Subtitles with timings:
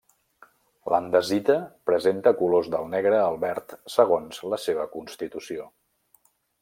[0.93, 1.57] L'andesita
[1.89, 5.69] presenta colors del negre al verd segons la seva constitució.